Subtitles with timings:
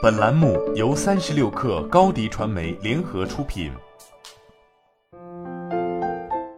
[0.00, 3.72] 本栏目由三十六氪高低传媒联合出品。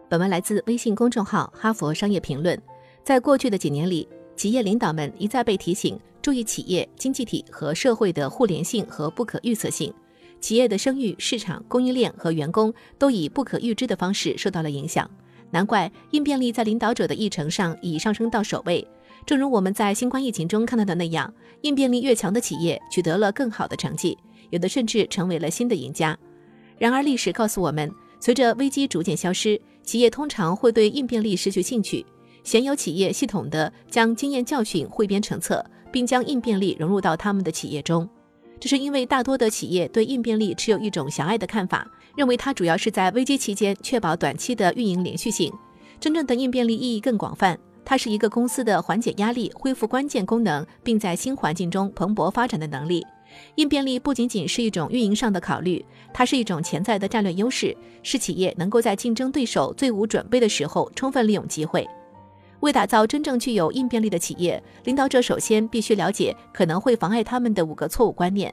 [0.07, 2.55] 本文来自微信公众号《哈佛商业评论》。
[3.03, 9.91] 在过去的几年里，企业领导们一再被提醒注意企业、经济体和社会的互联性和不可预测性。
[10.39, 15.09] 企业的声誉、市场、供应链和员工都以不可预知的方式受到了影响。
[15.49, 18.85] 难怪应变力在领导者的议程上已上升到首位。
[19.25, 24.15] 正如我们在新冠疫情中看到的那样，应变力越强的企业取得了更好的成绩，
[24.51, 26.17] 有的甚至成为了新的赢家。
[26.77, 32.05] 然而，历史告诉我们，随着危机逐渐消失，企业通常会对应变力失去兴趣。
[32.43, 38.07] 鲜有企业系统地将经验教训汇编成册，并将应变力融入到他们的企业中。
[38.59, 45.51] 这是因为大多的企业对应变力持有一种狭隘的看法，认为它主要是在危机期间确保短期的运营连续性。
[45.99, 47.57] 真正的应变力意义更广泛。
[47.85, 53.05] 它是一个公司的缓解压力、恢复关键功能，并在新环境中蓬勃发展的能力。
[53.55, 61.87] 应变力不仅仅是一种运营上的考虑，它是一种潜在的战略优势，是企业能够在竞争对手最无准备的时候充分利用机会。
[62.61, 68.51] 为打造真正具有应变力的企业，领导者首先必须了解可能会妨碍他们的五个错误观念。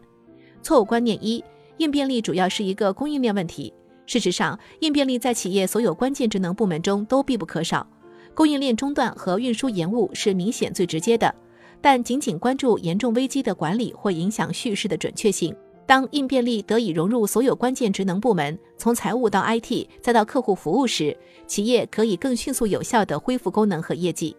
[0.63, 1.43] 错误观念一：
[1.79, 3.73] 应变力主要是一个供应链问题。
[4.05, 7.87] 事实上，应变力在企业所有关键职能部门中都必不可少。
[8.35, 11.35] 供应链中断和运输延误是明显最直接的，
[11.81, 15.55] 但仅仅关注严重危机的管理会影响叙事的准确性。
[15.85, 21.15] 当应变力得以融入所有关键职能部门，从财务到 IT 再到客户服务时，
[21.47, 24.35] 企业可以更迅速有效地恢复功能和业绩。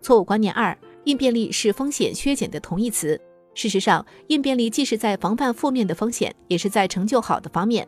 [0.00, 3.20] 错误观念二：应变力是风险削减的同义词。
[3.54, 7.86] 事实上，应变力既是在防范负面的风险，也是在成就好的方面。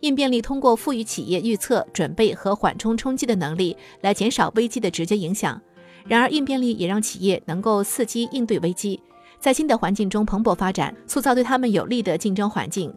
[0.00, 5.60] 应变力通过赋予企业预测、准备和缓冲冲击的能力，来减少危机的直接影响。
[6.06, 9.00] 然而，应变力也让企业能够伺机应对危机，
[9.40, 12.94] 在新的环境中蓬勃发展，塑造对他们有利的竞争环境。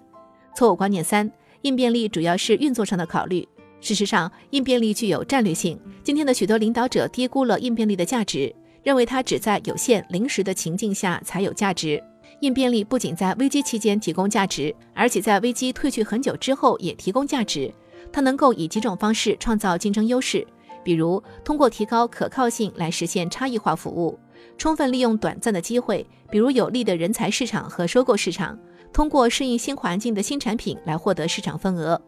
[0.55, 3.47] 错误观念三：应变力主要是运作上的考虑。
[3.81, 5.79] 事实上，应变力具有战略性。
[6.03, 12.03] 今天的许多领导者低估了应变力的价值，认为它只在有限、临时的情境下才有价值。
[12.41, 17.73] 应变力不仅在危机期间提供价值，而且在危机退去很久之后也提供价值。
[18.11, 20.45] 它能够以几种方式创造竞争优势，
[20.83, 24.17] 比如通过提高可靠性来实现差异化服务，
[24.57, 28.57] 充分利用短暂的机会，比如有利的人才市场和收购市场，
[28.93, 32.01] 通过适应新环境的新产品来获得市场份额。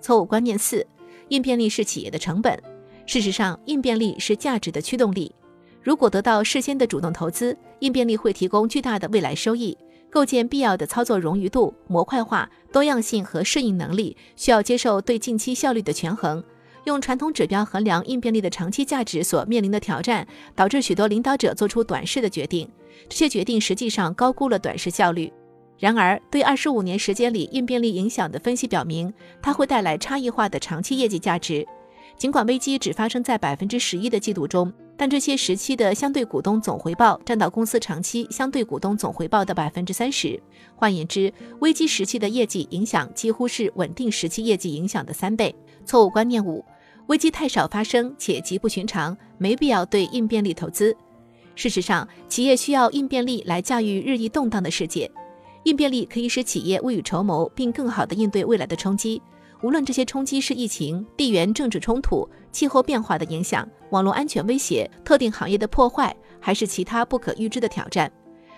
[0.00, 0.86] 错误观念四：
[1.28, 2.62] 应变力是企业的成本。
[3.06, 5.34] 事实上，应变力是价值的驱动力。
[5.82, 9.76] 如果得到事先的主动投资，应变力会提供巨大的未来收益。
[10.10, 16.42] 构建必要的操作冗余度、模块化、多样性和适应能力，需要接受对近期效率的权衡。
[16.84, 22.66] 用传统指标衡量应变力的长期价值所面临的挑战，导致许多领导者做出短视的决定。
[23.06, 25.30] 这些决定实际上高估了短视效率。
[25.78, 29.12] 然而，对二十五年时间里应变力影响的分析表明，
[29.42, 31.66] 它会带来差异化的长期业绩价值。
[32.16, 34.72] 尽管危机只发生在百分之十一的季度中。
[34.98, 40.38] 但这些时期的相对股东总回报占到公司长期相对股东总回报的百分之三十。
[40.74, 45.54] 换言之，危机时期的业绩影响几乎是稳定时期业绩影响的三倍。
[45.86, 46.64] 错误观念五：
[47.06, 50.94] 危机太少发生且极不寻常，没必要对应变力投资。
[51.54, 55.08] 事实上，企业需要应变力来驾驭日益动荡的世界。
[55.62, 59.22] 应变力可以使企业未雨绸缪，并更好地应对未来的冲击。
[59.62, 68.10] 无论这些冲击是疫情、地缘政治冲突、气候变化的影响、网络安全威胁、特定行业的破坏，还是其他不可预知的挑战，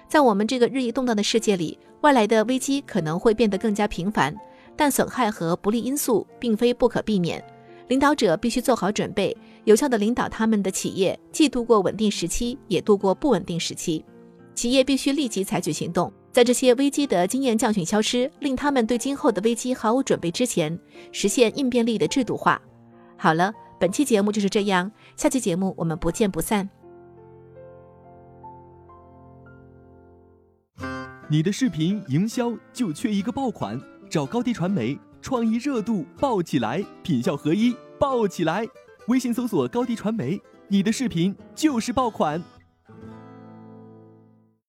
[0.08, 4.34] 在我们这个日益动荡的世界里，外来的危机可能会变得更加频繁，
[4.76, 7.42] 但损害和不利因素并非不可避免。
[7.88, 14.04] 领导者必须做好准备，有效地领导他们的企业，既度过稳定时期，也度过不稳定时期。
[14.54, 16.12] 企业必须立即采取行动。
[16.32, 20.78] 在这些危机的经验教训消失，令他们对今后的危机毫无准备之前，
[21.10, 22.60] 实现应变力的制度化。
[23.16, 26.68] 好了，本期节目就是这样，下期节目我们不见不散。
[31.28, 38.66] 你的视频营销就缺一个爆款，找高低传媒，创意热度爆起来，品效合一爆起来。
[39.08, 42.42] 微信搜索高低传媒，你的视频就是爆款。